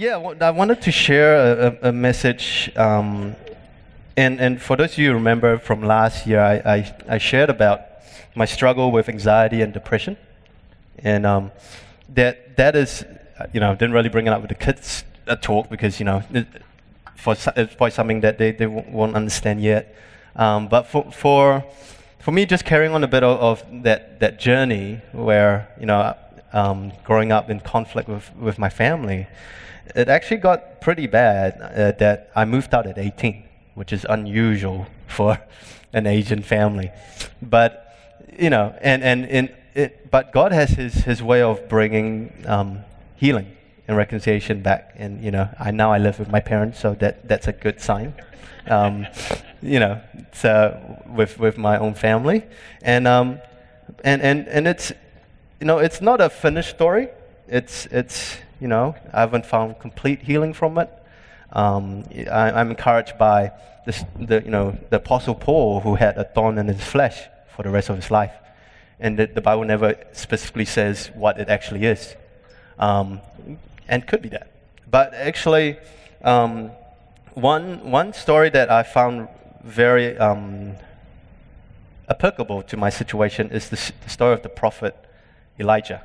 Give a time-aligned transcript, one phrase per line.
[0.00, 1.34] Yeah, I wanted to share
[1.82, 2.70] a, a, message.
[2.76, 3.34] Um,
[4.16, 7.50] and, and for those of you who remember from last year, I, I, I shared
[7.50, 7.80] about
[8.36, 10.16] my struggle with anxiety and depression.
[10.98, 11.50] And um,
[12.10, 13.04] that, that is,
[13.52, 16.22] you know, didn't really bring it up with the kids at talk because, you know,
[16.30, 16.46] it,
[17.16, 19.96] for, it's probably something that they, they won't understand yet.
[20.36, 21.64] Um, but for, for,
[22.20, 26.14] for me, just carrying on a bit of, of that, that journey where, you know,
[26.52, 29.26] um, growing up in conflict with, with my family,
[29.94, 33.44] it actually got pretty bad uh, that I moved out at 18,
[33.74, 35.38] which is unusual for
[35.92, 36.90] an Asian family.
[37.42, 37.94] But,
[38.38, 42.80] you know, and, and, it, but God has his, his way of bringing um,
[43.16, 44.94] healing and reconciliation back.
[44.96, 47.80] And, you know, I now I live with my parents, so that, that's a good
[47.80, 48.14] sign.
[48.66, 49.06] Um,
[49.62, 50.00] you know,
[50.32, 52.44] so with, with my own family.
[52.82, 53.40] And, um,
[54.04, 54.92] and, and, and it's,
[55.60, 57.08] you know, it's not a finished story.
[57.48, 60.90] It's, it's, you know, I haven't found complete healing from it.
[61.52, 63.52] Um, I, am encouraged by
[63.86, 67.22] this, the, you know, the Apostle Paul, who had a thorn in his flesh
[67.54, 68.32] for the rest of his life.
[69.00, 72.16] And the, the Bible never specifically says what it actually is.
[72.78, 73.20] Um,
[73.88, 74.50] and could be that.
[74.90, 75.78] But actually,
[76.22, 76.70] um,
[77.34, 79.28] one, one story that I found
[79.62, 80.74] very um,
[82.08, 84.96] applicable to my situation is the, the story of the prophet
[85.58, 86.02] Elijah.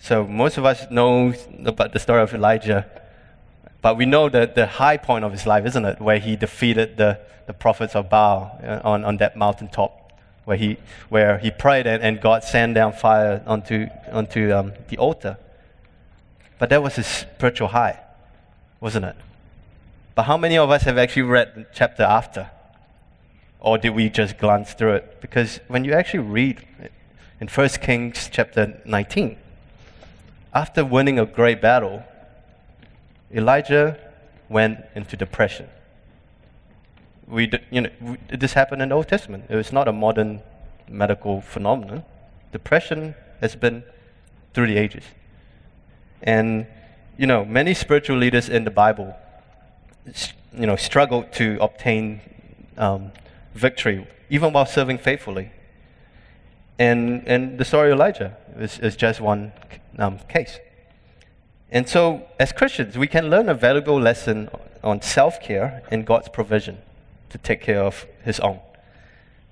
[0.00, 1.34] So most of us know
[1.64, 2.86] about the story of Elijah,
[3.82, 6.00] but we know the, the high point of his life, isn't it?
[6.00, 10.12] Where he defeated the, the prophets of Baal uh, on, on that mountaintop,
[10.46, 10.78] where he,
[11.10, 15.36] where he prayed and, and God sent down fire onto, onto um, the altar.
[16.58, 18.00] But that was his spiritual high,
[18.80, 19.16] wasn't it?
[20.14, 22.50] But how many of us have actually read the chapter after?
[23.60, 25.20] Or did we just glance through it?
[25.20, 26.66] Because when you actually read
[27.38, 29.36] in 1 Kings chapter 19,
[30.52, 32.02] after winning a great battle,
[33.32, 33.98] Elijah
[34.48, 35.68] went into depression.
[37.28, 39.44] We, you know, this happened in the Old Testament.
[39.48, 40.42] It was not a modern
[40.88, 42.04] medical phenomenon.
[42.50, 43.84] Depression has been
[44.52, 45.04] through the ages.
[46.22, 46.66] And,
[47.16, 49.14] you know, many spiritual leaders in the Bible,
[50.52, 52.20] you know, struggled to obtain
[52.76, 53.12] um,
[53.54, 55.52] victory, even while serving faithfully.
[56.80, 59.52] And, and the story of Elijah is, is just one
[59.98, 60.58] um, case.
[61.70, 64.48] And so, as Christians, we can learn a valuable lesson
[64.82, 66.78] on self care and God's provision
[67.30, 68.60] to take care of His own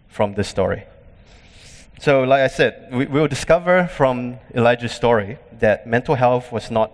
[0.09, 0.85] from this story.
[2.01, 6.93] So, like I said, we, will discover from Elijah's story that mental health was not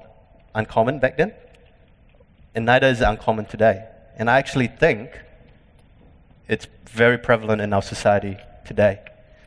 [0.55, 1.32] uncommon back then,
[2.55, 3.87] and neither is it uncommon today.
[4.16, 5.11] And I actually think
[6.49, 9.00] it's very prevalent in our society today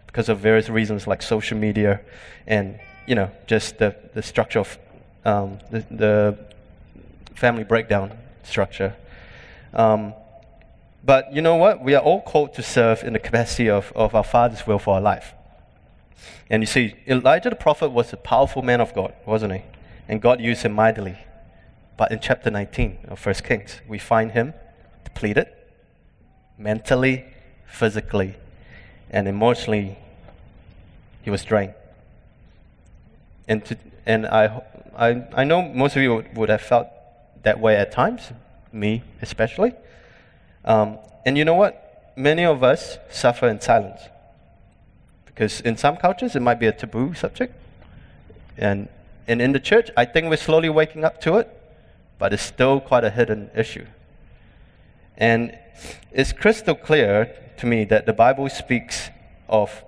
[0.05, 2.01] because of various reasons like social media
[2.45, 4.77] and you know, just the, the structure of
[5.25, 6.37] um, the, the,
[7.35, 8.95] family breakdown structure.
[9.71, 10.15] Um,
[11.03, 11.83] but you know what?
[11.83, 14.95] We are all called to serve in the capacity of, of our Father's will for
[14.95, 15.33] our life.
[16.49, 19.61] And you see, Elijah the prophet was a powerful man of God, wasn't he?
[20.07, 21.17] And God used him mightily.
[21.95, 24.53] But in chapter 19 of 1 Kings, we find him
[25.03, 25.47] depleted
[26.57, 27.25] mentally,
[27.67, 28.35] physically,
[29.11, 29.97] and emotionally.
[31.21, 31.73] He was drained.
[33.47, 34.61] And, to, and I,
[34.95, 36.87] I, I know most of you would, have felt
[37.43, 38.31] that way at times,
[38.71, 39.73] me especially.
[40.65, 42.13] Um, and you know what?
[42.15, 44.01] Many of us suffer in silence.
[45.25, 47.53] Because in some cultures, it might be a taboo subject.
[48.57, 48.89] And,
[49.27, 51.47] and in the church, I think we're slowly waking up to it,
[52.17, 53.85] but it's still quite a hidden issue.
[55.15, 55.57] And
[56.11, 59.09] it's crystal clear to me that the Bible speaks
[59.47, 59.83] of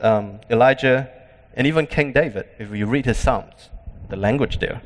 [0.00, 1.10] um, Elijah
[1.58, 3.70] and even King David, if you read his Psalms,
[4.08, 4.80] the language there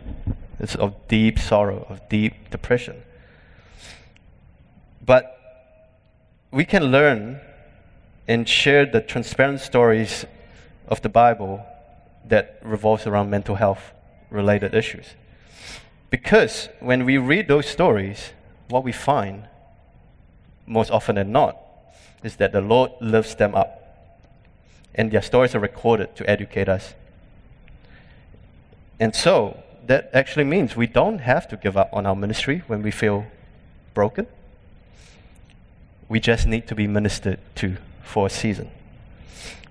[0.59, 3.03] is of deep sorrow, of deep depression.
[5.05, 5.39] But
[6.51, 7.41] we can learn
[8.27, 10.25] and share the transparent stories
[10.89, 11.63] of the Bible
[12.25, 13.93] that revolves around mental health
[14.31, 15.09] related issues.
[16.09, 18.33] Because when we read those stories,
[18.69, 19.47] what we find,
[20.67, 21.55] most often than not,
[22.23, 23.82] is that the Lord lifts them up
[24.95, 26.95] and their stories are recorded to educate us.
[29.01, 32.83] And so, that actually means we don't have to give up on our ministry when
[32.83, 33.27] we feel
[33.95, 34.27] broken.
[36.09, 38.71] We just need to be ministered to for a season,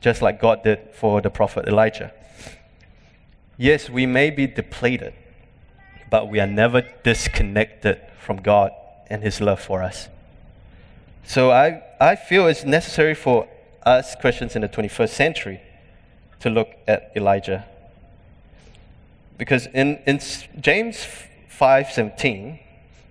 [0.02, 2.12] just like God did for the prophet Elijah.
[3.58, 5.14] Yes, we may be depleted,
[6.10, 8.72] but we are never disconnected from God
[9.10, 10.10] and His love for us.
[11.24, 13.48] So I, I feel it's necessary for
[13.84, 15.62] us Christians in the 21st century
[16.40, 17.66] to look at Elijah.
[19.38, 20.20] Because in, in
[20.60, 21.06] James
[21.50, 22.60] 5:17,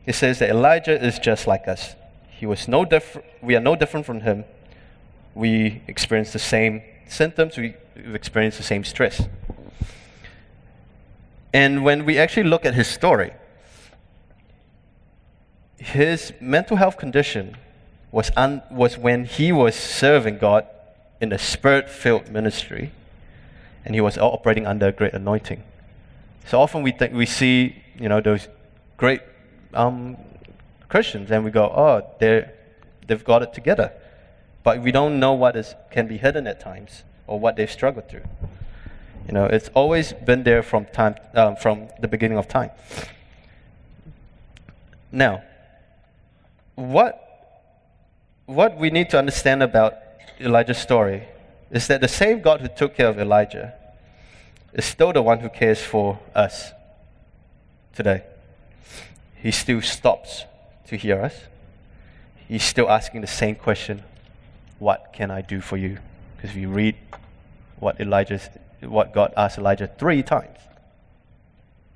[0.06, 1.94] it says that Elijah is just like us.
[2.30, 3.26] He was no different.
[3.42, 4.44] We are no different from him.
[5.34, 7.56] We experience the same symptoms.
[7.56, 7.74] We
[8.14, 9.28] experience the same stress.
[11.52, 13.32] And when we actually look at his story,
[15.78, 17.56] his mental health condition
[18.12, 20.66] was, un, was when he was serving God
[21.20, 22.92] in a spirit filled ministry
[23.84, 25.62] and he was operating under a great anointing.
[26.46, 28.48] So often we, think, we see you know, those
[28.96, 29.20] great
[29.74, 30.16] um,
[30.88, 32.52] Christians and we go, oh, they're,
[33.06, 33.92] they've got it together.
[34.62, 38.08] But we don't know what is, can be hidden at times or what they've struggled
[38.08, 38.24] through.
[39.26, 42.70] You know, it's always been there from time, um, from the beginning of time.
[45.12, 45.42] Now,
[46.74, 47.29] what
[48.50, 49.94] what we need to understand about
[50.40, 51.22] Elijah's story
[51.70, 53.74] is that the same God who took care of Elijah
[54.72, 56.72] is still the one who cares for us
[57.94, 58.24] today.
[59.36, 60.46] He still stops
[60.88, 61.34] to hear us.
[62.48, 64.02] He's still asking the same question
[64.80, 65.98] What can I do for you?
[66.36, 66.96] Because you read
[67.78, 68.40] what Elijah,
[68.80, 70.58] what God asked Elijah three times,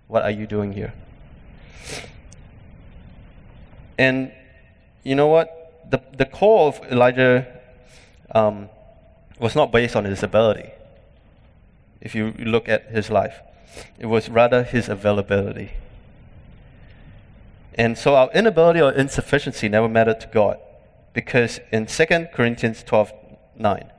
[0.06, 0.94] what are you doing here?
[3.98, 4.30] And
[5.02, 5.63] you know what?
[5.90, 7.46] The, the call of Elijah
[8.34, 8.68] um,
[9.38, 10.70] was not based on his ability.
[12.00, 13.40] If you look at his life,
[13.98, 15.72] it was rather his availability.
[17.74, 20.58] And so our inability or insufficiency never mattered to God.
[21.12, 23.12] Because in 2 Corinthians 12
[23.56, 23.92] 9,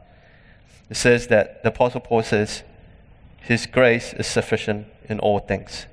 [0.89, 2.63] it says that the Apostle Paul says,
[3.39, 5.87] His grace is sufficient in all things.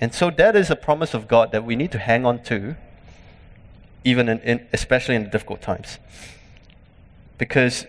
[0.00, 2.76] And so that is a promise of God that we need to hang on to,
[4.04, 5.98] even in, in, especially in difficult times.
[7.38, 7.86] Because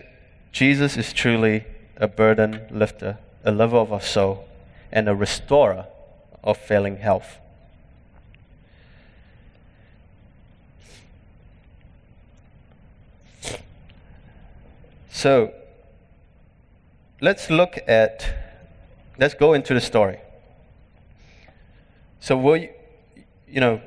[0.52, 1.64] Jesus is truly
[1.96, 4.46] a burden lifter, a lover of our soul,
[4.90, 5.86] and a restorer
[6.44, 7.38] of failing health.
[15.10, 15.52] So,
[17.20, 18.26] let's look at,
[19.18, 20.18] let's go into the story.
[22.18, 22.70] So, we,
[23.46, 23.80] you know,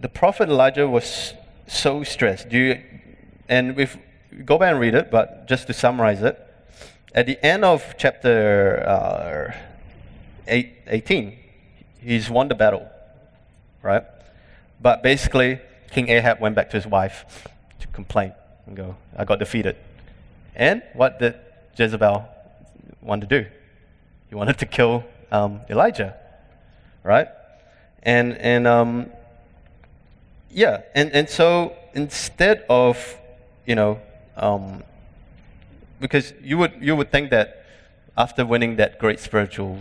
[0.00, 1.34] the prophet Elijah was
[1.68, 2.48] so stressed.
[2.48, 2.82] Do you,
[3.48, 3.96] and if
[4.44, 6.44] go back and read it, but just to summarize it,
[7.14, 9.56] at the end of chapter uh,
[10.46, 11.38] eight, 18,
[12.00, 12.88] he's won the battle,
[13.82, 14.04] right?
[14.80, 15.60] But basically,
[15.90, 17.48] King Ahab went back to his wife
[17.80, 18.32] to complain
[18.66, 19.76] and go, I got defeated.
[20.54, 21.36] And what did
[21.76, 22.28] Jezebel
[23.00, 23.48] want to do?
[24.28, 26.14] He wanted to kill um, Elijah,
[27.02, 27.28] right?
[28.02, 29.10] And and um,
[30.50, 33.16] yeah, and and so instead of
[33.66, 34.00] you know,
[34.36, 34.82] um,
[36.00, 37.64] because you would you would think that
[38.16, 39.80] after winning that great spiritual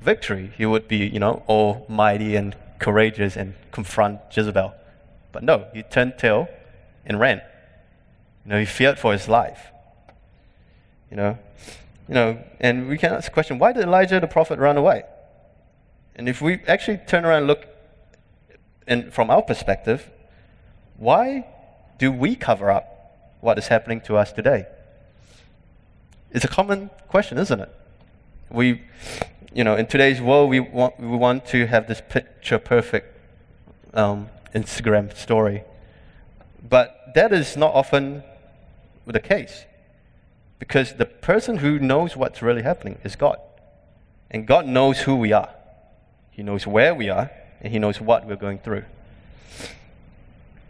[0.00, 4.74] victory, he would be you know almighty and courageous and confront Jezebel,
[5.32, 6.48] but no, he turned tail
[7.06, 7.40] and ran.
[8.44, 9.68] You know, he feared for his life.
[11.10, 11.38] You know,
[12.08, 15.04] you know, and we can ask the question: Why did Elijah the prophet run away?
[16.16, 17.67] And if we actually turn around and look,
[18.88, 20.10] in, from our perspective,
[20.96, 21.46] why
[21.98, 22.84] do we cover up
[23.40, 24.66] what is happening to us today?
[26.32, 27.74] It's a common question, isn't it?
[28.50, 28.82] We,
[29.52, 33.16] you know, in today's world, we want, we want to have this picture perfect
[33.94, 35.64] um, Instagram story.
[36.68, 38.22] But that is not often
[39.06, 39.64] the case.
[40.58, 43.38] Because the person who knows what's really happening is God.
[44.30, 45.50] And God knows who we are,
[46.30, 48.84] He knows where we are, and He knows what we're going through.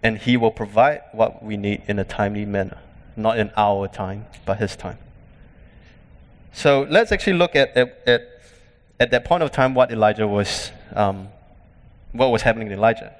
[0.02, 2.78] And He will provide what we need in a timely manner,
[3.16, 4.98] not in our time, but His time.
[6.52, 8.22] So let's actually look at, at, at,
[8.98, 11.28] at that point of time what Elijah was, um,
[12.12, 13.14] what was happening to Elijah.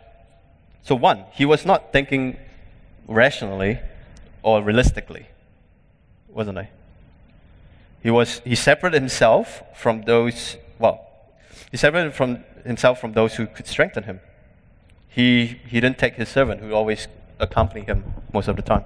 [0.83, 2.39] So, one, he was not thinking
[3.07, 3.81] rationally
[4.43, 5.27] or realistically
[6.39, 6.67] wasn't he?
[8.03, 10.57] He was he separated himself from those
[11.71, 14.21] he separated from himself from those who could strengthen him.
[15.09, 18.85] He he didn't take his servant who always accompanied him most of the time.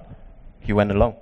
[0.59, 1.15] He went alone.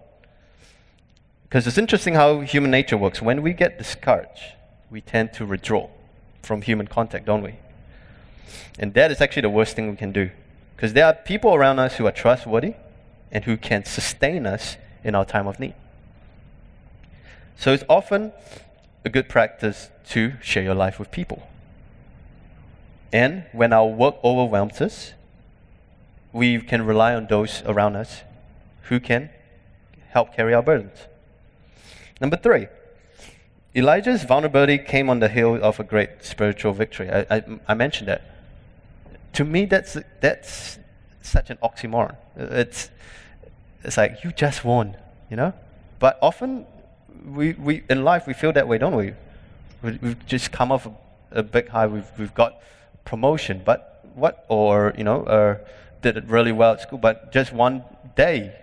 [1.43, 3.21] Because it's interesting how human nature works.
[3.21, 4.55] When we get discouraged,
[4.89, 5.89] we tend to withdraw
[6.43, 7.55] from human contact, don't we?
[8.79, 10.29] And that is actually the worst thing we can do.
[10.75, 12.75] Because there are people around us who are trustworthy
[13.31, 15.73] and who can sustain us in our time of need.
[17.57, 18.31] So it's often
[19.03, 21.47] a good practice to share your life with people.
[23.11, 25.13] And when our work overwhelms us,
[26.31, 28.21] we can rely on those around us
[28.83, 29.29] who can
[30.09, 30.97] help carry our burdens.
[32.21, 32.67] Number three,
[33.75, 37.09] Elijah's vulnerability came on the heel of a great spiritual victory.
[37.09, 38.21] I, I, I mentioned that.
[39.33, 40.77] To me, that's, that's
[41.21, 42.15] such an oxymoron.
[42.35, 42.89] It's,
[43.83, 44.97] it's like, you just won,
[45.29, 45.53] you know?
[45.99, 46.65] But often,
[47.25, 49.13] we, we, in life, we feel that way, don't we?
[49.81, 50.93] we have just come off a,
[51.31, 52.61] a, big high, we've, we've got
[53.05, 55.57] promotion, but what, or, you know, uh,
[56.01, 57.83] did it really well at school, but just one
[58.15, 58.55] day,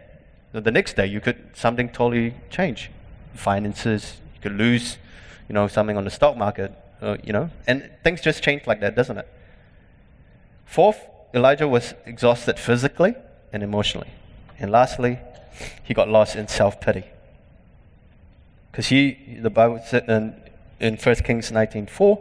[0.53, 2.91] the next day, you could, something totally change.
[3.35, 4.99] Finances, you could lose,
[5.49, 8.81] you know, something on the stock market, uh, you know, and things just change like
[8.81, 9.29] that, doesn't it?
[10.65, 11.00] Fourth,
[11.35, 13.15] Elijah was exhausted physically
[13.53, 14.11] and emotionally.
[14.59, 15.19] And lastly,
[15.85, 17.05] he got lost in self pity.
[18.71, 20.35] Because he, the Bible said in,
[20.81, 22.21] in 1 Kings 19:4,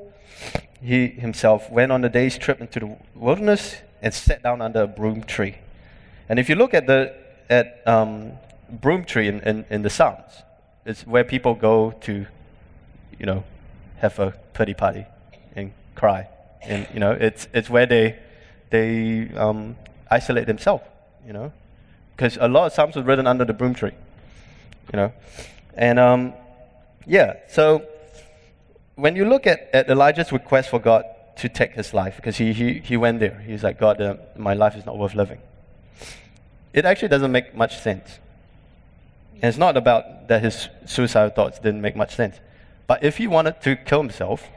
[0.81, 4.87] he himself went on a day's trip into the wilderness and sat down under a
[4.87, 5.55] broom tree.
[6.29, 7.13] And if you look at the
[7.49, 8.33] at um,
[8.69, 10.43] broom tree in, in, in the Psalms,
[10.85, 12.25] it's where people go to,
[13.19, 13.43] you know,
[13.97, 15.05] have a pity party
[15.55, 16.27] and cry.
[16.63, 18.19] And, you know, it's, it's where they,
[18.69, 19.75] they um,
[20.11, 20.83] isolate themselves,
[21.25, 21.51] you know.
[22.15, 23.93] Because a lot of Psalms were written under the broom tree,
[24.91, 25.13] you know.
[25.77, 26.33] And, um,
[27.05, 27.85] yeah, so
[28.95, 31.05] when you look at, at Elijah's request for God
[31.37, 34.55] to take his life, because he, he, he went there, he's like, God, uh, my
[34.55, 35.39] life is not worth living.
[36.73, 38.19] It actually doesn't make much sense.
[39.35, 42.39] And it's not about that his suicidal thoughts didn't make much sense.
[42.87, 44.47] But if he wanted to kill himself,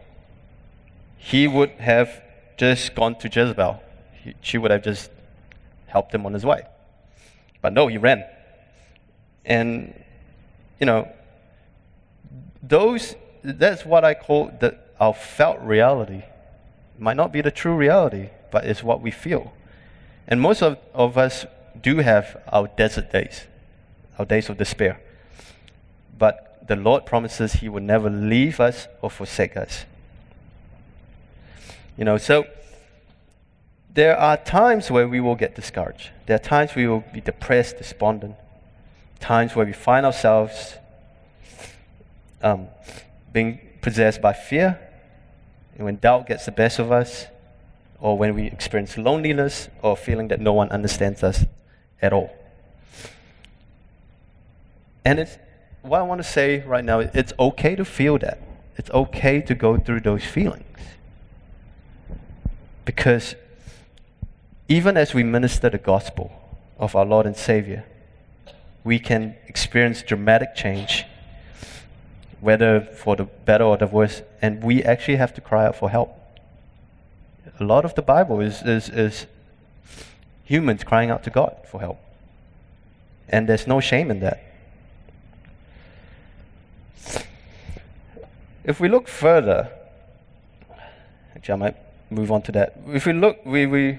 [1.19, 2.23] he would have
[2.57, 3.83] just gone to Jezebel.
[4.25, 5.11] He, she would have just
[5.87, 6.63] helped him on his way.
[7.61, 8.25] But no, he ran.
[9.45, 10.03] And,
[10.81, 11.09] you know,
[12.63, 16.23] those, that's what I call the, our felt reality.
[16.95, 19.53] It might not be the true reality, but it's what we feel.
[20.27, 21.47] And most of, of us
[21.81, 23.47] do have our desert days
[24.21, 25.01] our days of despair.
[26.19, 29.87] But the Lord promises He will never leave us or forsake us.
[31.97, 32.45] You know, so
[33.93, 36.11] there are times where we will get discouraged.
[36.27, 38.37] There are times we will be depressed, despondent.
[39.21, 40.75] Times where we find ourselves
[42.43, 42.69] um,
[43.33, 44.79] being possessed by fear,
[45.77, 47.27] and when doubt gets the best of us,
[48.01, 51.45] or when we experience loneliness or feeling that no one understands us
[52.01, 52.35] at all.
[55.05, 55.37] And it's
[55.83, 58.41] what I want to say right now, is it's okay to feel that.
[58.77, 60.65] It's okay to go through those feelings.
[62.85, 63.35] Because
[64.69, 66.33] even as we minister the gospel
[66.79, 67.85] of our Lord and Savior,
[68.85, 71.05] we can experience dramatic change,
[72.41, 75.91] whether for the better or the worse, and we actually have to cry out for
[75.91, 76.17] help.
[77.59, 79.27] A lot of the Bible is, is, is
[80.45, 81.99] humans crying out to God for help.
[83.29, 84.43] And there's no shame in that.
[88.65, 89.71] If we look further,
[91.35, 91.77] actually, I might
[92.11, 92.77] move on to that.
[92.89, 93.99] If we look, we we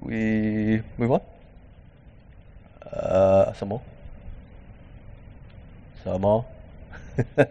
[0.00, 1.20] we move on.
[2.92, 3.82] Uh, some more.
[6.04, 6.46] Some more.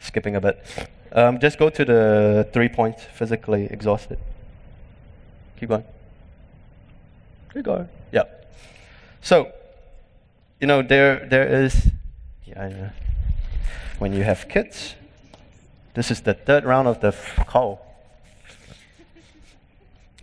[0.00, 0.64] Skipping a bit.
[1.12, 3.04] Um, just go to the three points.
[3.04, 4.18] Physically exhausted.
[5.58, 5.84] Keep going.
[7.52, 7.88] Keep going.
[8.12, 8.24] Yeah.
[9.20, 9.52] So,
[10.60, 11.90] you know, there there is.
[12.44, 12.90] Yeah,
[13.98, 14.96] when you have kids,
[15.94, 17.14] this is the third round of the
[17.46, 17.80] call.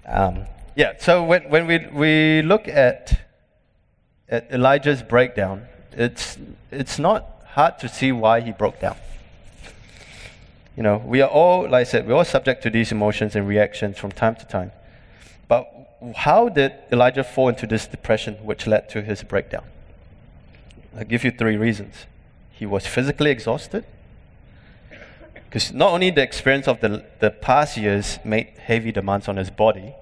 [0.06, 3.20] Um, yeah, so when, when we, we look at,
[4.32, 6.38] Elijah's breakdown, it's,
[6.72, 8.96] it's not hard to see why he broke down.
[10.78, 13.46] You know, we are all, like I said, we're all subject to these emotions and
[13.48, 14.72] reactions from time to time.
[15.50, 15.68] But
[16.16, 19.66] how did Elijah fall into this depression which led to his breakdown?
[20.98, 22.06] I'll give you three reasons.
[22.52, 23.84] He was physically exhausted,
[25.34, 29.50] because not only the experience of the, the past years made heavy demands on his
[29.50, 29.94] body,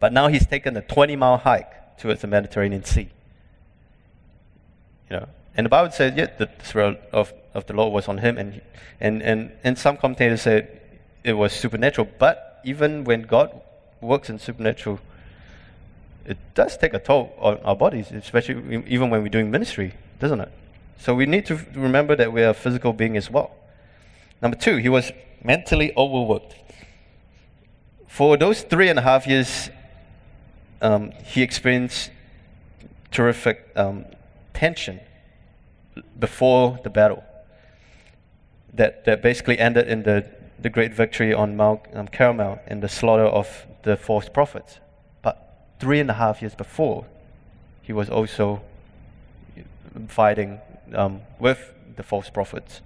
[0.00, 3.08] but now he's taken a 20 mile hike towards the Mediterranean Sea.
[5.10, 8.18] You know, and the Bible says, yeah, the spirit of, of the Lord was on
[8.18, 8.60] him, and,
[9.00, 10.68] and, and, and some commentators say
[11.24, 13.60] it was supernatural, but even when God
[14.00, 15.00] works in supernatural,
[16.24, 20.40] it does take a toll on our bodies, especially even when we're doing ministry, doesn't
[20.40, 20.52] it?
[20.98, 23.52] So we need to remember that we are a physical being as well.
[24.42, 25.10] Number two, he was
[25.42, 26.54] mentally overworked.
[28.06, 29.70] For those three and a half years,
[30.80, 32.10] um, he experienced
[33.10, 34.04] terrific um,
[34.54, 35.00] tension
[36.18, 37.24] before the battle
[38.74, 40.24] that, that basically ended in the,
[40.58, 44.78] the great victory on Mount um, Carmel and the slaughter of the false prophets.
[45.22, 47.06] But three and a half years before,
[47.82, 48.60] he was also
[50.08, 50.60] fighting
[50.94, 52.80] um, with the false prophets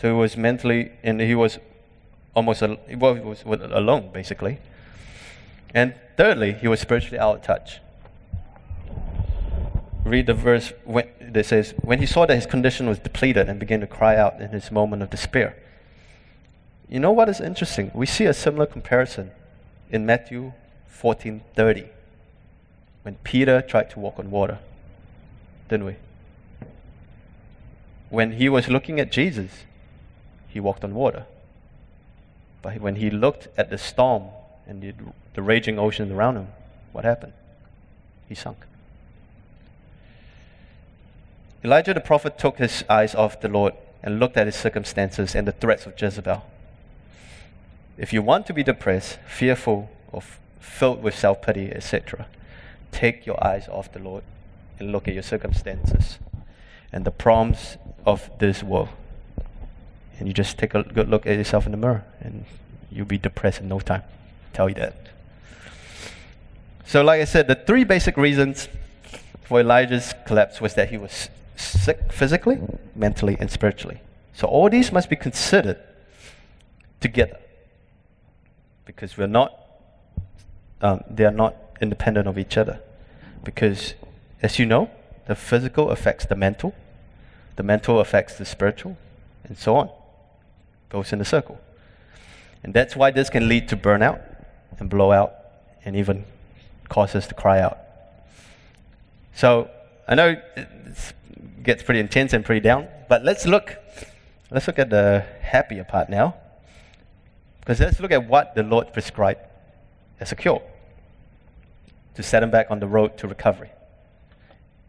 [0.00, 1.58] So he was mentally, and he was
[2.34, 4.58] almost, al- well, he was alone, basically.
[5.74, 7.80] And thirdly, he was spiritually out of touch.
[10.04, 13.58] Read the verse when, that says, When he saw that his condition was depleted and
[13.58, 15.56] began to cry out in his moment of despair.
[16.88, 17.90] You know what is interesting?
[17.92, 19.32] We see a similar comparison
[19.90, 20.52] in Matthew
[20.88, 21.88] 14:30
[23.02, 24.58] when Peter tried to walk on water.
[25.68, 25.96] Didn't we?
[28.08, 29.64] When he was looking at Jesus,
[30.48, 31.26] he walked on water.
[32.62, 34.28] But when he looked at the storm
[34.66, 34.92] and the,
[35.34, 36.48] the raging ocean around him,
[36.92, 37.32] what happened?
[38.28, 38.58] He sunk.
[41.64, 45.48] Elijah the prophet took his eyes off the Lord and looked at his circumstances and
[45.48, 46.44] the threats of Jezebel.
[47.98, 52.26] If you want to be depressed, fearful, or f- filled with self pity, etc.,
[52.92, 54.22] take your eyes off the Lord
[54.78, 56.18] and look at your circumstances
[56.92, 58.90] and the problems of this world.
[60.18, 62.44] And you just take a good look at yourself in the mirror and
[62.90, 64.02] you'll be depressed in no time.
[64.56, 64.96] Tell you that.
[66.86, 68.70] So, like I said, the three basic reasons
[69.42, 72.58] for Elijah's collapse was that he was sick physically,
[72.94, 74.00] mentally, and spiritually.
[74.32, 75.76] So, all these must be considered
[77.00, 77.36] together
[78.86, 79.52] because we're not,
[80.80, 82.80] um, they are not independent of each other.
[83.44, 83.92] Because,
[84.40, 84.90] as you know,
[85.26, 86.74] the physical affects the mental,
[87.56, 88.96] the mental affects the spiritual,
[89.44, 89.90] and so on.
[90.88, 91.60] Goes in a circle.
[92.62, 94.35] And that's why this can lead to burnout
[94.78, 95.34] and blow out
[95.84, 96.24] and even
[96.88, 97.78] cause us to cry out.
[99.34, 99.70] So
[100.08, 100.68] I know it
[101.62, 103.76] gets pretty intense and pretty down, but let's look
[104.50, 106.36] let's look at the happier part now.
[107.60, 109.40] Because let's look at what the Lord prescribed
[110.20, 110.62] as a cure
[112.14, 113.70] to set him back on the road to recovery.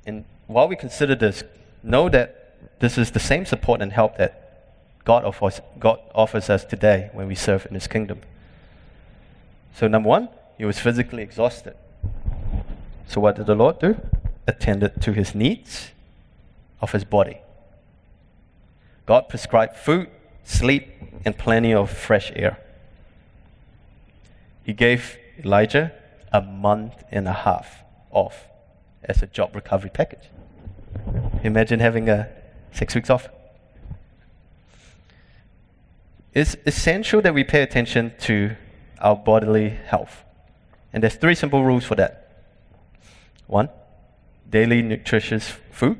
[0.06, 1.44] And while we consider this,
[1.84, 4.48] know that this is the same support and help that
[5.04, 8.22] God offers, God offers us today when we serve in His kingdom.
[9.78, 11.76] So, number one, he was physically exhausted.
[13.06, 13.96] So, what did the Lord do?
[14.48, 15.92] Attended to his needs
[16.82, 17.42] of his body.
[19.06, 20.10] God prescribed food,
[20.44, 20.88] sleep,
[21.26, 22.58] and plenty of fresh air.
[24.64, 25.92] He gave Elijah
[26.34, 28.48] a month and a half off
[29.04, 30.28] as a job recovery package.
[31.44, 32.30] Imagine having a
[32.72, 33.30] six weeks off.
[36.34, 38.56] It's essential that we pay attention to
[39.00, 40.24] our bodily health.
[40.94, 42.44] And there's three simple rules for that.
[43.48, 43.70] One,
[44.50, 45.98] daily nutritious food.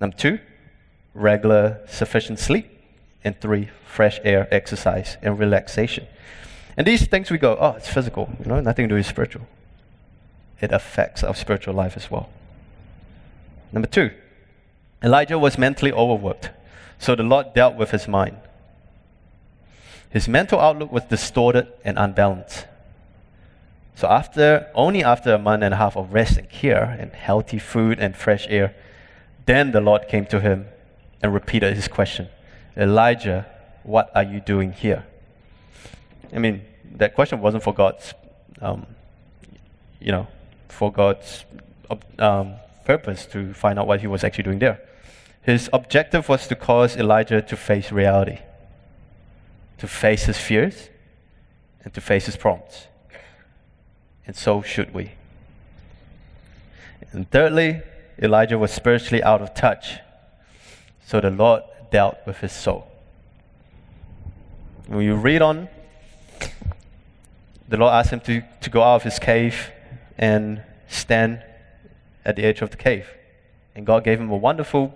[0.00, 0.38] Number two,
[1.14, 2.70] regular sufficient sleep.
[3.26, 6.06] And three, fresh air, exercise, and relaxation.
[6.76, 9.46] And these things we go, oh, it's physical, you know, nothing to do with spiritual.
[10.60, 12.28] It affects our spiritual life as well.
[13.72, 14.10] Number two,
[15.02, 16.50] Elijah was mentally overworked,
[16.98, 18.36] so the Lord dealt with his mind.
[20.14, 22.66] His mental outlook was distorted and unbalanced.
[23.96, 27.58] So after only after a month and a half of rest and care and healthy
[27.58, 28.76] food and fresh air,
[29.46, 30.66] then the Lord came to him
[31.20, 32.28] and repeated his question.
[32.76, 33.46] Elijah,
[33.82, 35.04] what are you doing here?
[36.32, 36.62] I mean,
[36.94, 38.14] that question wasn't for God's,
[38.60, 38.86] um,
[40.00, 40.28] you know,
[40.68, 41.44] for God's
[42.20, 44.80] um, purpose to find out what he was actually doing there.
[45.42, 48.38] His objective was to cause Elijah to face reality,
[49.84, 50.88] to face his fears,
[51.84, 52.86] and to face his prompts.
[54.26, 55.10] And so should we.
[57.12, 57.82] And thirdly,
[58.18, 59.98] Elijah was spiritually out of touch.
[61.04, 62.90] So the Lord dealt with his soul.
[64.86, 65.68] When you read on,
[67.68, 69.70] the Lord asked him to, to go out of his cave
[70.16, 71.42] and stand
[72.24, 73.06] at the edge of the cave.
[73.74, 74.94] And God gave him a wonderful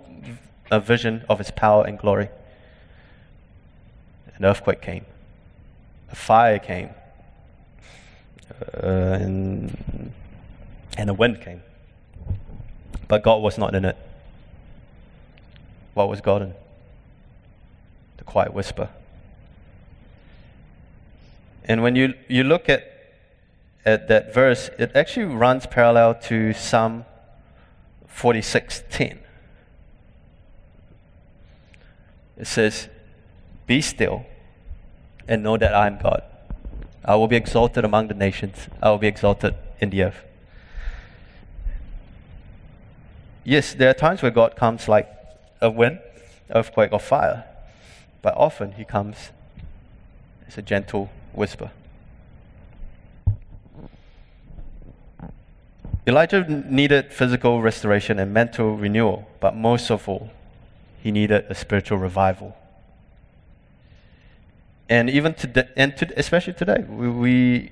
[0.71, 2.29] a vision of his power and glory.
[4.39, 5.05] An earthquake came,
[6.09, 6.89] a fire came,
[8.81, 10.13] uh, and,
[10.97, 11.61] and a wind came.
[13.09, 13.97] But God was not in it.
[15.93, 16.53] What was God in?
[18.17, 18.89] The quiet whisper.
[21.65, 22.83] And when you, you look at,
[23.85, 27.05] at that verse, it actually runs parallel to Psalm
[28.07, 29.17] 46:10.
[32.37, 32.87] It says,
[33.67, 34.25] Be still
[35.29, 36.23] and know that I am God.
[37.05, 40.25] I will be exalted among the nations, I will be exalted in the earth.
[43.45, 45.07] Yes, there are times where God comes like
[45.61, 45.99] a wind,
[46.53, 47.45] earthquake, or fire,
[48.21, 49.29] but often He comes
[50.47, 51.71] as a gentle whisper.
[56.07, 60.31] Elijah needed physical restoration and mental renewal, but most of all,
[61.01, 62.57] he needed a spiritual revival
[64.89, 67.71] And even today, and to, especially today, we, we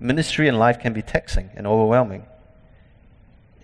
[0.00, 2.24] ministry and life can be taxing and overwhelming.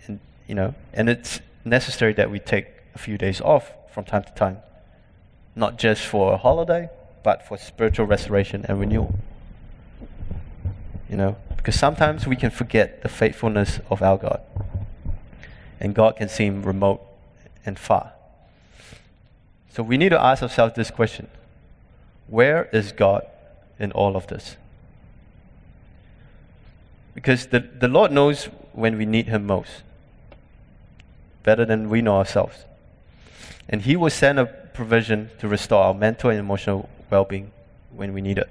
[0.06, 4.24] And you know, and it's necessary that we take a few days off from time
[4.24, 4.58] to time,
[5.54, 6.90] not just for a holiday,
[7.24, 9.18] but for spiritual restoration and renewal.
[11.08, 14.42] You know, because sometimes we can forget the faithfulness of our God,
[15.80, 17.00] and God can seem remote
[17.64, 18.12] and far.
[19.70, 21.28] So we need to ask ourselves this question
[22.28, 23.26] Where is God
[23.78, 24.56] in all of this?
[27.14, 29.82] Because the, the Lord knows when we need Him most,
[31.42, 32.64] better than we know ourselves.
[33.68, 37.52] And He will send a provision to restore our mental and emotional well being
[37.90, 38.50] when we need it.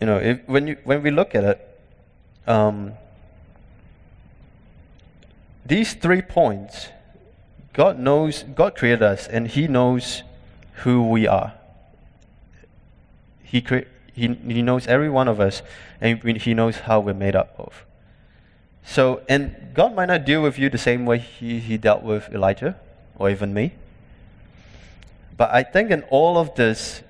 [0.00, 1.80] You know, if, when, you, when we look at it,
[2.46, 2.94] um,
[5.64, 6.88] these three points,
[7.72, 10.22] God knows, God created us and He knows
[10.84, 11.54] who we are.
[13.42, 15.62] He, cre- he, he knows every one of us
[16.00, 17.84] and He knows how we're made up of.
[18.84, 22.28] So, and God might not deal with you the same way He, he dealt with
[22.32, 22.76] Elijah
[23.16, 23.74] or even me.
[25.36, 27.02] But I think in all of this,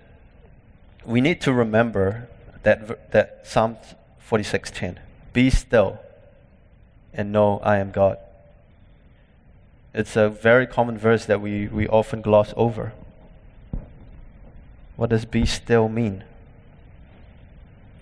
[1.05, 2.29] we need to remember
[2.63, 3.77] that, that Psalm
[4.31, 4.99] 46:10.
[5.33, 5.99] Be still
[7.13, 8.19] and know I am God.
[9.95, 12.93] It's a very common verse that we, we often gloss over.
[14.97, 16.25] What does be still mean?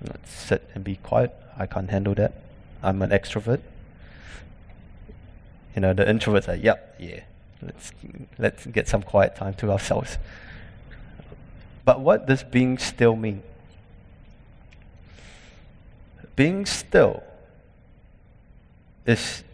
[0.06, 1.34] Let's sit and be quiet.
[1.58, 2.32] I can't handle that.
[2.82, 3.60] I'm an extrovert.
[5.74, 7.20] You know, the introverts are, yep, yeah.
[7.62, 7.92] Let's
[8.38, 10.16] let's get some quiet time to ourselves.
[11.84, 13.42] But what does being still mean?
[16.36, 17.22] Being still
[19.04, 19.44] is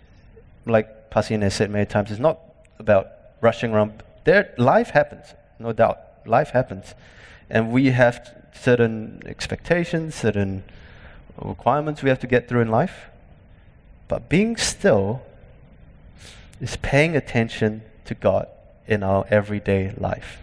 [0.67, 2.41] like Pasien has said many times, it's not
[2.79, 3.09] about
[3.41, 4.03] rushing around.
[4.25, 5.99] There, life happens, no doubt.
[6.27, 6.95] Life happens.
[7.49, 10.65] And we have certain expectations, certain
[11.41, 13.07] requirements we have to get through in life.
[14.09, 15.23] But being still
[16.61, 18.49] is paying attention to God
[18.87, 20.39] in our everyday life.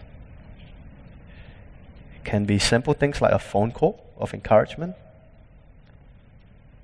[2.16, 4.94] It can be simple things like a phone call of encouragement.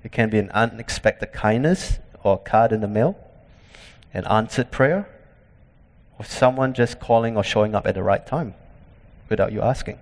[0.03, 3.17] It can be an unexpected kindness or a card in the mail
[4.13, 5.07] an answered prayer,
[6.17, 8.53] or someone just calling or showing up at the right time
[9.29, 9.97] without you asking.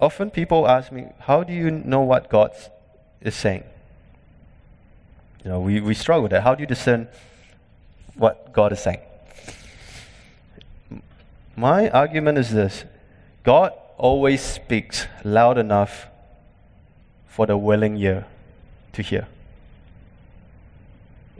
[0.00, 2.50] Often people ask me, How do you know what God
[3.20, 3.64] is saying?
[5.44, 6.42] You know, we, we struggle with that.
[6.42, 7.08] How do you discern
[8.14, 9.00] what God is saying?
[11.56, 12.84] My argument is this
[13.44, 16.06] God always speaks loud enough
[17.26, 18.26] for the willing ear
[18.92, 19.28] to hear.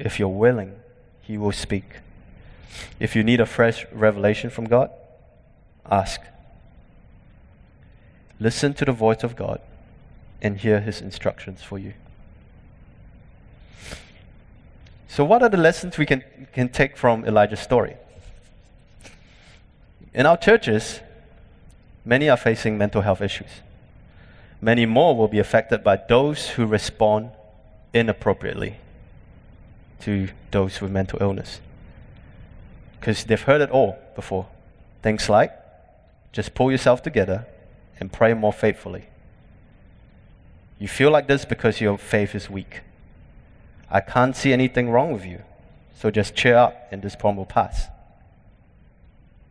[0.02, 0.74] If you're willing,
[1.22, 1.84] He will speak.
[2.98, 4.90] If you need a fresh revelation from God,
[5.88, 6.20] ask.
[8.40, 9.60] Listen to the voice of God
[10.42, 11.94] and hear His instructions for you.
[15.06, 17.94] So, what are the lessons we can, can take from Elijah's story?
[20.12, 21.00] In our churches,
[22.04, 23.60] many are facing mental health issues.
[24.60, 27.30] Many more will be affected by those who respond
[27.94, 28.78] inappropriately
[30.04, 31.60] to those with mental illness.
[32.98, 34.46] Because they've heard it all before.
[35.02, 35.52] Things like
[36.32, 37.46] just pull yourself together
[38.00, 39.04] and pray more faithfully.
[40.78, 42.80] You feel like this because your faith is weak.
[43.90, 45.42] I can't see anything wrong with you.
[45.94, 47.86] So just cheer up and this problem will pass.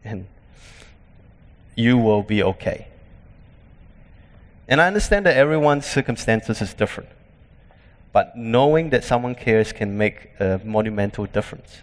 [0.03, 0.27] And
[1.75, 2.87] you will be okay.
[4.67, 7.09] And I understand that everyone's circumstances is different.
[8.13, 11.81] But knowing that someone cares can make a monumental difference.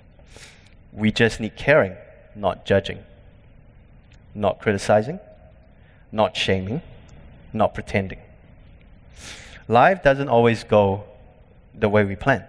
[0.93, 1.97] We just need caring,
[2.35, 2.99] not judging,
[4.35, 5.21] not criticizing,
[6.13, 6.83] not shaming,
[7.53, 8.19] not pretending.
[9.69, 11.05] Life doesn't always go
[11.75, 12.45] the way we plan.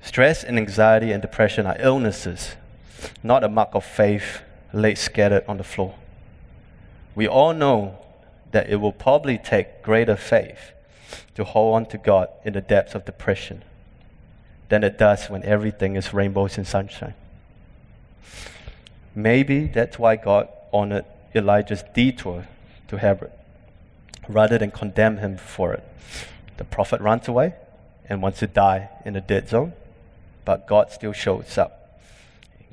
[0.00, 2.56] Stress and anxiety and depression are illnesses,
[3.22, 5.94] not a mark of faith laid scattered on the floor.
[7.14, 7.98] We all know
[8.52, 10.72] that it will probably take greater faith
[11.34, 13.62] to hold on to God in the depths of depression
[14.68, 17.14] than it does when everything is rainbows and sunshine.
[19.14, 22.46] Maybe that's why God honored Elijah's detour
[22.88, 23.30] to Hebron
[24.28, 25.84] rather than condemn him for it.
[26.56, 27.54] The prophet runs away
[28.08, 29.72] and wants to die in a dead zone,
[30.44, 32.00] but God still shows up.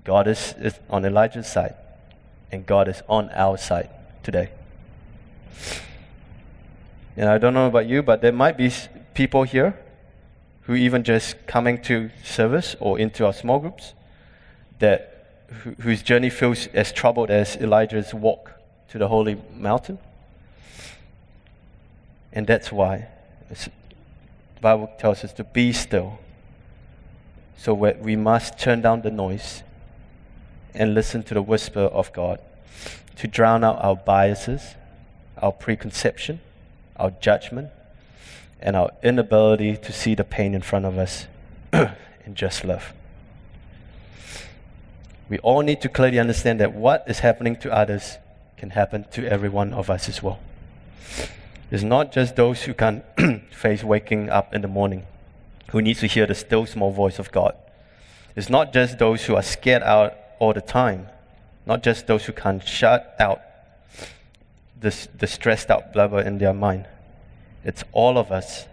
[0.04, 1.76] God is, is on Elijah's side,
[2.52, 3.89] and God is on our side
[4.22, 4.50] today.
[7.15, 8.71] And I don't know about you, but there might be
[9.13, 9.78] people here
[10.63, 13.93] who even just coming to service or into our small groups
[14.80, 18.52] that who, whose journey feels as troubled as Elijah's walk
[18.89, 19.99] to the holy mountain.
[22.32, 23.08] And that's why
[23.49, 23.69] the
[24.62, 26.19] Bible tells us to be still.
[27.58, 29.63] So we must turn down the noise
[30.73, 32.39] and listen to the whisper of God
[33.17, 34.76] to drown out our biases,
[35.38, 36.41] our preconception,
[36.97, 37.69] our judgment,
[38.63, 41.27] and our inability to see the pain in front of us
[41.73, 42.93] and just love.
[45.29, 48.17] We all need to clearly understand that what is happening to others
[48.58, 50.39] can happen to every one of us as well.
[51.71, 53.03] It's not just those who can't
[53.51, 55.06] face waking up in the morning,
[55.71, 57.56] who need to hear the still small voice of God.
[58.36, 61.08] It's not just those who are scared out all the time,
[61.65, 63.41] not just those who can't shut out
[64.84, 66.86] this, the stressed out blubber in their mind.
[67.63, 68.67] It's all of us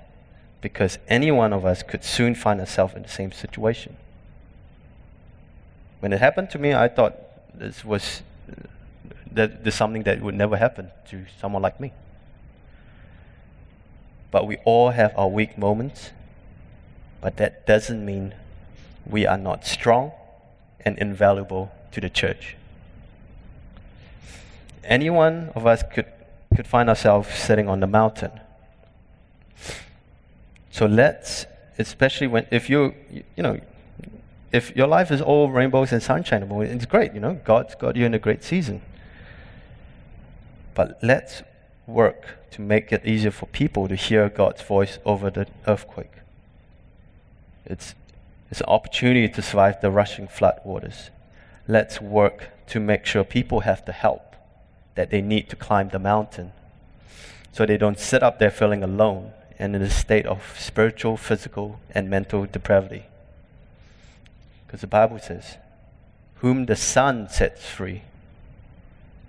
[0.60, 3.96] because any one of us could soon find ourselves in the same situation.
[6.00, 7.14] When it happened to me, I thought
[7.54, 8.22] this was
[9.32, 11.92] that this something that would never happen to someone like me.
[14.32, 16.10] But we all have our weak moments,
[17.20, 18.34] but that doesn't mean
[19.06, 20.10] we are not strong
[20.84, 22.56] and invaluable to the church.
[24.84, 26.06] Any one of us could,
[26.54, 28.40] could find ourselves sitting on the mountain
[30.70, 31.46] so let's,
[31.78, 33.60] especially when, if you, you know,
[34.52, 37.96] if your life is all rainbows and sunshine, well, it's great, you know, God's got
[37.96, 38.82] you in a great season.
[40.74, 41.42] But let's
[41.86, 46.12] work to make it easier for people to hear God's voice over the earthquake.
[47.66, 47.94] It's,
[48.50, 51.10] it's an opportunity to survive the rushing flood waters.
[51.68, 54.29] Let's work to make sure people have the help
[54.94, 56.52] that they need to climb the mountain
[57.52, 61.80] so they don't sit up there feeling alone and in a state of spiritual, physical,
[61.90, 63.04] and mental depravity.
[64.66, 65.58] Because the Bible says,
[66.36, 68.02] Whom the Son sets free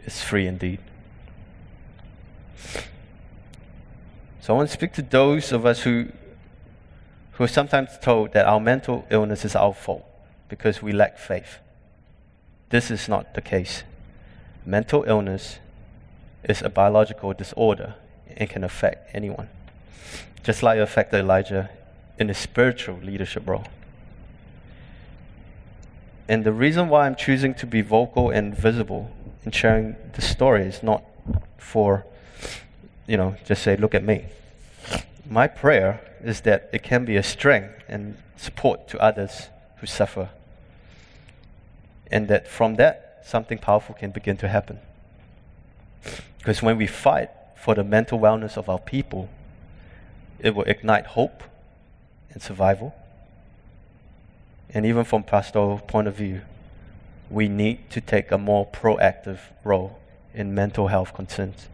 [0.06, 0.80] is free indeed.
[4.40, 6.08] So I want to speak to those of us who,
[7.34, 10.06] who are sometimes told that our mental illness is our fault
[10.48, 11.60] because we lack faith.
[12.70, 13.84] This is not the case.
[14.66, 15.60] Mental illness
[16.44, 17.96] is a biological disorder
[18.38, 19.50] and can affect anyone
[20.44, 21.70] just like it affected Elijah
[22.18, 23.66] in his spiritual leadership role.
[26.28, 29.12] And the reason why I'm choosing to be vocal and visible
[29.44, 31.04] in sharing the story is not
[31.58, 32.06] for,
[33.06, 34.26] you know, just say, look at me.
[35.30, 40.30] My prayer is that it can be a strength and support to others who suffer.
[42.12, 44.80] And that from that, something powerful can begin to happen.
[46.38, 49.30] Because when we fight for the mental wellness of our people,
[50.40, 51.44] it will ignite hope
[52.32, 52.96] and survival.
[54.74, 56.42] And even from pastoral point of view,
[57.30, 60.00] we need to take a more proactive role
[60.34, 61.68] in mental health concerns.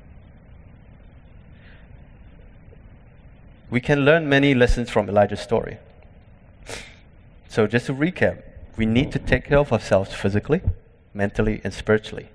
[3.69, 5.77] We can learn many lessons from Elijah's story.
[7.49, 8.43] So, just to recap,
[8.77, 10.61] we need to take care of ourselves physically,
[11.13, 12.29] mentally, and spiritually.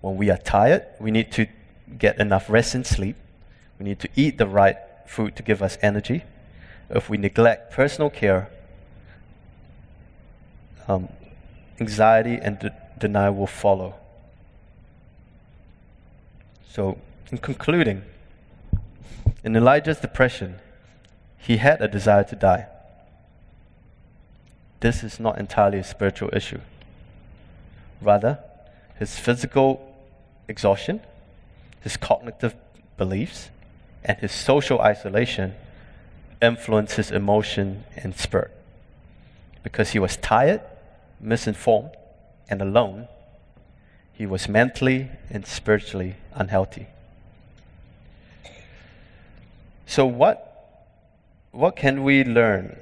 [0.00, 1.46] When we are tired, we need to
[1.98, 3.16] get enough rest and sleep.
[3.78, 4.76] We need to eat the right
[5.06, 6.24] food to give us energy.
[6.90, 8.50] If we neglect personal care,
[10.88, 11.08] um,
[11.80, 13.94] anxiety and de- denial will follow.
[16.68, 16.98] So,
[17.30, 18.02] in concluding,
[19.44, 20.60] in Elijah's depression,
[21.36, 22.66] he had a desire to die.
[24.80, 26.60] This is not entirely a spiritual issue.
[28.02, 28.38] Rather,
[28.98, 29.94] his physical
[30.48, 31.00] exhaustion,
[31.80, 32.54] his cognitive
[32.96, 33.50] beliefs,
[34.04, 35.54] and his social isolation
[36.40, 38.50] influenced his emotion and spirit.
[39.62, 40.60] Because he was tired,
[41.20, 41.92] misinformed,
[42.48, 43.08] and alone,
[44.12, 46.88] he was mentally and spiritually unhealthy.
[49.86, 50.48] So, what,
[51.52, 52.76] what can we learn?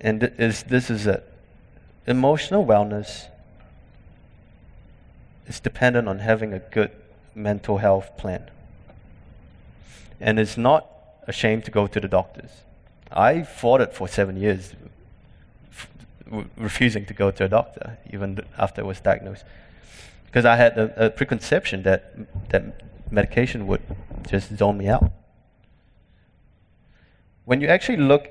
[0.00, 1.24] And is, this is it.
[2.08, 3.26] Emotional wellness
[5.46, 6.90] is dependent on having a good
[7.34, 8.50] mental health plan
[10.20, 10.86] and it's not
[11.26, 12.50] ashamed to go to the doctors.
[13.12, 14.74] I fought it for seven years,
[15.70, 15.88] f-
[16.56, 19.44] refusing to go to a doctor, even after I was diagnosed.
[20.26, 22.14] Because I had a, a preconception that,
[22.50, 23.82] that medication would
[24.26, 25.10] just zone me out.
[27.44, 28.28] When you actually look,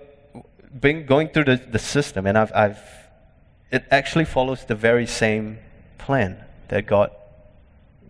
[0.80, 2.80] being, going through the, the system, and I've, I've,
[3.72, 5.60] it actually follows the very same
[5.98, 7.12] plan that God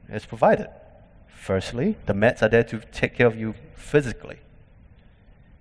[0.09, 0.69] has provided.
[1.27, 4.39] Firstly, the meds are there to take care of you physically.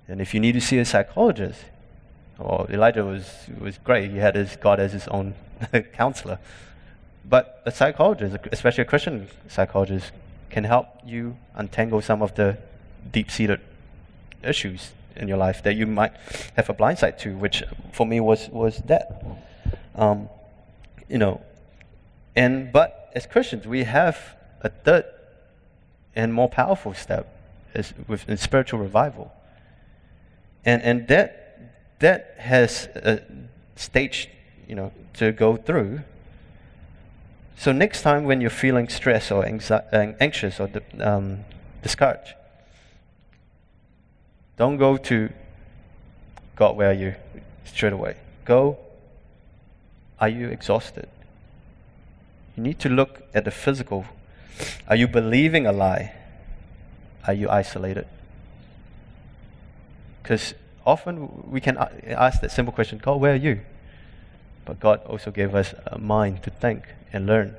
[0.09, 1.61] And if you need to see a psychologist,
[2.38, 4.11] Or Elijah was, was great.
[4.11, 5.35] He had his God as his own
[5.92, 6.38] counselor.
[7.24, 10.12] But a psychologist, especially a Christian psychologist,
[10.50, 12.59] can help you untangle some of the
[13.11, 13.61] deep seated
[14.42, 16.12] issues in your life that you might
[16.56, 19.24] have a blind side to, which for me was, was that.
[19.94, 20.29] Um,
[21.09, 21.40] you know,
[22.35, 24.18] and but as Christians, we have
[24.61, 25.05] a third
[26.14, 27.33] and more powerful step
[28.09, 29.33] with in spiritual revival.
[30.64, 31.46] And and that
[32.00, 33.22] that has a
[33.76, 34.29] stage,
[34.68, 36.00] you know, to go through.
[37.59, 40.68] So next time when you're feeling stressed or anxi- anxious or
[41.00, 41.44] um,
[41.83, 42.35] discouraged,
[44.59, 45.31] don't go to
[46.55, 47.14] God, where are you?
[47.64, 48.16] Straight away.
[48.44, 48.79] Go,
[50.20, 51.09] are you exhausted?
[52.57, 54.07] You need to look at the physical.
[54.88, 56.12] Are you believing a lie?
[57.26, 58.07] Are you isolated?
[60.22, 63.61] Because often we can ask that simple question God, where are you?
[64.64, 67.55] But God also gave us a mind to think and learn,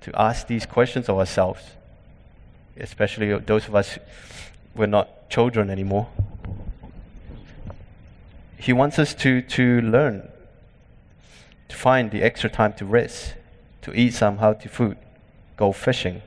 [0.00, 1.62] to ask these questions of ourselves,
[2.78, 3.98] especially those of us
[4.74, 6.08] who are not children anymore.
[8.58, 10.28] He wants us to, to learn,
[11.68, 13.34] to find the extra time to rest,
[13.82, 14.96] to eat some healthy food,
[15.56, 16.22] go fishing.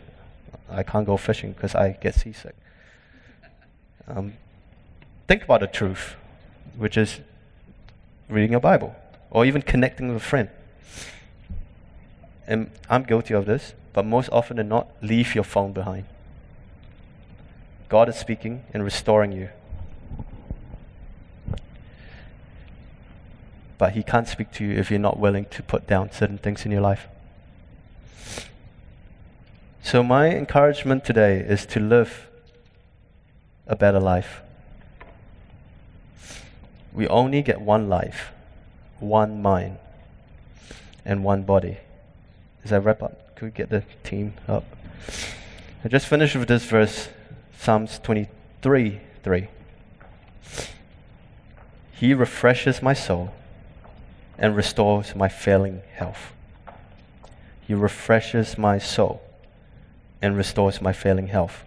[0.70, 2.56] I can't go fishing because I get seasick.
[4.08, 4.34] Um,
[5.28, 6.16] think about the truth,
[6.78, 7.20] which is
[8.28, 8.96] reading a Bible
[9.32, 10.50] or even connecting with a friend.
[12.48, 16.06] And I'm guilty of this, but most often than not, leave your phone behind.
[17.90, 19.50] God is speaking and restoring you.
[23.80, 26.66] But He can't speak to you if you're not willing to put down certain things
[26.66, 27.08] in your life.
[29.82, 32.28] So, my encouragement today is to live
[33.66, 34.42] a better life.
[36.92, 38.32] We only get one life,
[39.00, 39.78] one mind,
[41.06, 41.78] and one body.
[42.66, 44.66] As I wrap up, could we get the team up?
[45.86, 47.08] I just finished with this verse,
[47.58, 49.48] Psalms 23 3.
[51.94, 53.34] He refreshes my soul
[54.40, 56.34] and restores my failing health.
[57.68, 59.22] He refreshes my soul
[60.22, 61.64] and restores my failing health.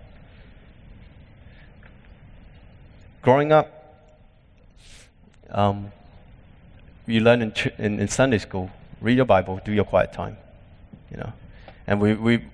[3.20, 3.68] Growing up,
[5.50, 5.92] um,
[7.06, 10.36] you learn in, in, in, Sunday school, read your Bible, do your quiet time,
[11.10, 11.32] you know.
[11.86, 12.44] And we, we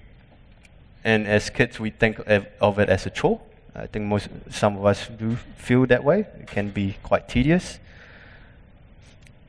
[1.05, 2.21] and as kids, we think
[2.61, 3.41] of it as a chore.
[3.75, 6.27] I think most, some of us do feel that way.
[6.41, 7.79] It can be quite tedious.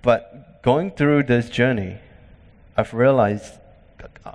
[0.01, 1.97] But going through this journey,
[2.75, 3.53] I've realized
[4.25, 4.33] uh,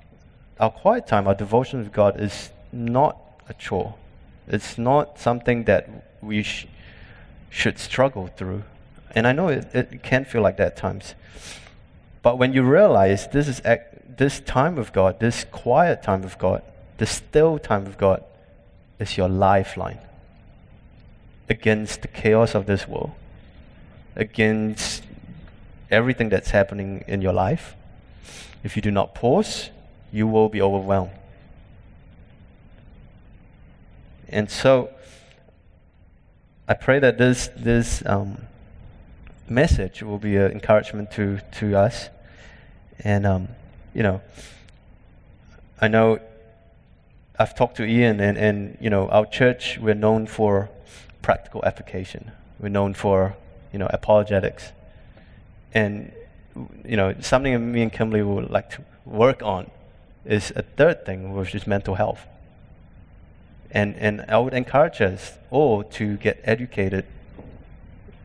[0.59, 3.95] our quiet time, our devotion with God is not a chore.
[4.47, 5.89] It's not something that
[6.21, 6.67] we sh-
[7.51, 8.63] should struggle through.
[9.15, 11.15] And I know it, it can feel like that at times.
[12.23, 13.61] But when you realize this is
[14.17, 16.63] this time with God, this quiet time with God,
[16.99, 18.25] the still time with God,
[18.99, 19.99] is your lifeline
[21.49, 23.13] against the chaos of this world,
[24.17, 25.03] against
[25.95, 27.75] everything that's happening in your life.
[28.63, 29.71] If you do not pause,
[30.13, 31.13] you will be overwhelmed.
[34.29, 34.91] And so,
[36.67, 38.39] I pray that this, this um,
[39.49, 42.09] message will be an encouragement to, to us.
[43.01, 43.49] And, um,
[43.95, 44.23] you know,
[45.81, 46.21] I know
[47.39, 50.71] I've talked to Ian, and, and, you know, our church, we're known for
[51.21, 52.31] practical application.
[52.59, 53.37] We're known for,
[53.73, 54.73] you know, apologetics.
[55.75, 56.13] And,
[56.85, 59.71] you know, something that me and Kimberly would like to work on
[60.25, 62.21] is a third thing, which is mental health.
[63.71, 67.05] And, and I would encourage us all to get educated.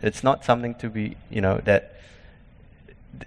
[0.02, 2.00] It's not something to be, you know, that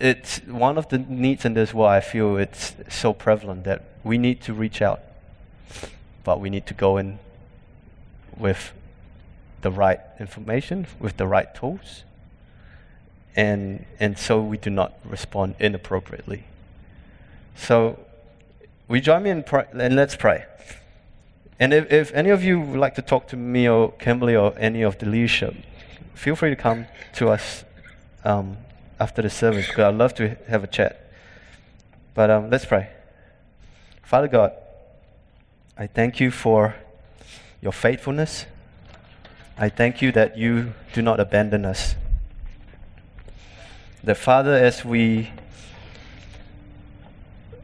[0.00, 1.90] it's one of the needs in this world.
[1.90, 5.00] I feel it's so prevalent that we need to reach out,
[6.22, 7.18] but we need to go in
[8.36, 8.72] with
[9.62, 12.04] the right information, with the right tools,
[13.36, 16.44] and and so we do not respond inappropriately.
[17.54, 17.98] So,
[18.88, 20.46] we join me in pray, and let's pray.
[21.60, 24.52] And if, if any of you would like to talk to me or Kimberly or
[24.58, 25.54] any of the leadership,
[26.14, 27.64] feel free to come to us
[28.24, 28.56] um,
[28.98, 31.12] after the service because I'd love to have a chat.
[32.14, 32.90] But um, let's pray.
[34.02, 34.52] Father God,
[35.78, 36.74] I thank you for
[37.60, 38.46] your faithfulness.
[39.56, 41.94] I thank you that you do not abandon us.
[44.04, 45.30] That, Father, as we,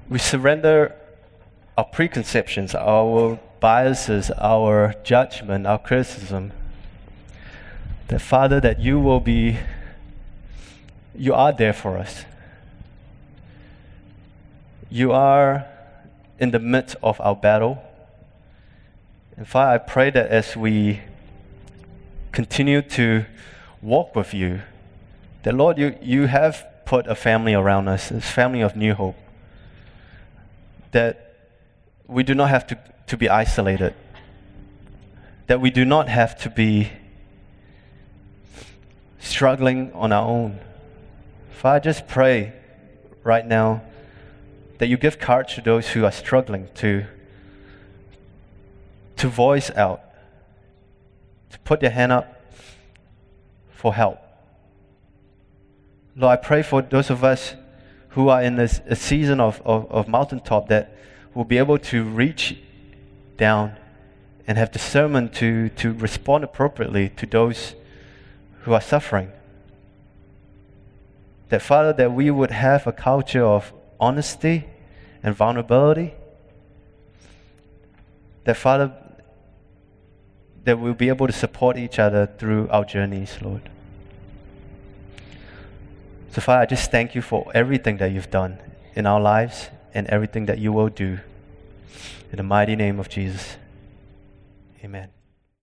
[0.08, 0.94] we surrender
[1.76, 6.52] our preconceptions, our biases, our judgment, our criticism.
[8.08, 9.58] That, Father, that you will be
[11.14, 12.24] you are there for us.
[14.88, 15.66] You are
[16.38, 17.82] in the midst of our battle.
[19.36, 21.00] And Father, I pray that as we
[22.30, 23.24] continue to
[23.82, 24.60] walk with you,
[25.42, 29.16] that Lord, you, you have put a family around us, this family of New Hope,
[30.92, 31.36] that
[32.06, 33.94] we do not have to, to be isolated,
[35.46, 36.90] that we do not have to be
[39.18, 40.58] struggling on our own.
[41.50, 42.52] Father, I just pray
[43.22, 43.82] right now
[44.78, 47.04] that you give courage to those who are struggling to,
[49.16, 50.02] to voice out,
[51.50, 52.40] to put their hand up
[53.70, 54.20] for help.
[56.18, 57.54] Lord, I pray for those of us
[58.10, 60.92] who are in this a season of, of, of mountaintop that
[61.32, 62.58] will be able to reach
[63.36, 63.76] down
[64.44, 67.76] and have discernment to, to respond appropriately to those
[68.62, 69.30] who are suffering.
[71.50, 74.64] That, Father, that we would have a culture of honesty
[75.22, 76.14] and vulnerability.
[78.42, 78.92] That, Father,
[80.64, 83.70] that we'll be able to support each other through our journeys, Lord.
[86.30, 88.58] So, Father, I just thank you for everything that you've done
[88.94, 91.18] in our lives and everything that you will do.
[92.30, 93.56] In the mighty name of Jesus.
[94.84, 95.17] Amen.